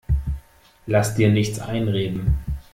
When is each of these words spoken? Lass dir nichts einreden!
Lass 0.87 1.13
dir 1.13 1.29
nichts 1.29 1.59
einreden! 1.59 2.39